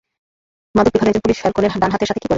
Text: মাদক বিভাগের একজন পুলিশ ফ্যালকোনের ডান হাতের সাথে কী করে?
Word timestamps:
মাদক 0.75 0.91
বিভাগের 0.93 1.11
একজন 1.11 1.23
পুলিশ 1.25 1.37
ফ্যালকোনের 1.41 1.71
ডান 1.81 1.91
হাতের 1.93 2.09
সাথে 2.09 2.19
কী 2.19 2.21
করে? 2.21 2.29